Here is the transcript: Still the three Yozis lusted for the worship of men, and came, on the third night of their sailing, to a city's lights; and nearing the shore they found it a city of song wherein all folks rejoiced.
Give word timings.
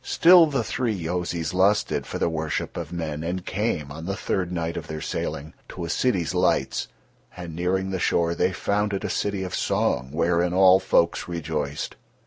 Still 0.03 0.47
the 0.47 0.63
three 0.63 0.95
Yozis 0.97 1.53
lusted 1.53 2.07
for 2.07 2.17
the 2.17 2.27
worship 2.27 2.75
of 2.75 2.91
men, 2.91 3.21
and 3.23 3.45
came, 3.45 3.91
on 3.91 4.07
the 4.07 4.15
third 4.15 4.51
night 4.51 4.75
of 4.75 4.87
their 4.87 4.99
sailing, 4.99 5.53
to 5.69 5.85
a 5.85 5.91
city's 5.91 6.33
lights; 6.33 6.87
and 7.37 7.55
nearing 7.55 7.91
the 7.91 7.99
shore 7.99 8.33
they 8.33 8.51
found 8.51 8.93
it 8.93 9.03
a 9.03 9.11
city 9.11 9.43
of 9.43 9.53
song 9.53 10.09
wherein 10.11 10.55
all 10.55 10.79
folks 10.79 11.27
rejoiced. 11.27 11.97